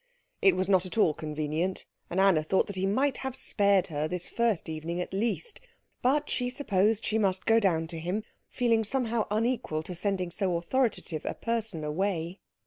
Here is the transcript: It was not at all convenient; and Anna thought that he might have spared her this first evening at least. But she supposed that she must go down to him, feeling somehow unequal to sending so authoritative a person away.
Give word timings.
It 0.41 0.55
was 0.55 0.67
not 0.67 0.87
at 0.87 0.97
all 0.97 1.13
convenient; 1.13 1.85
and 2.09 2.19
Anna 2.19 2.41
thought 2.41 2.65
that 2.65 2.75
he 2.75 2.87
might 2.87 3.17
have 3.17 3.35
spared 3.35 3.85
her 3.93 4.07
this 4.07 4.27
first 4.29 4.67
evening 4.67 4.99
at 4.99 5.13
least. 5.13 5.61
But 6.01 6.27
she 6.27 6.49
supposed 6.49 7.03
that 7.03 7.07
she 7.07 7.19
must 7.19 7.45
go 7.45 7.59
down 7.59 7.85
to 7.85 7.99
him, 7.99 8.23
feeling 8.49 8.83
somehow 8.83 9.27
unequal 9.29 9.83
to 9.83 9.93
sending 9.93 10.31
so 10.31 10.57
authoritative 10.57 11.23
a 11.23 11.35
person 11.35 11.83
away. 11.83 12.39